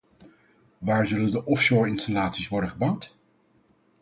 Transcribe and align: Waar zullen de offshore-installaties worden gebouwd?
Waar 0.77 1.07
zullen 1.07 1.31
de 1.31 1.45
offshore-installaties 1.45 2.47
worden 2.47 2.69
gebouwd? 2.69 3.15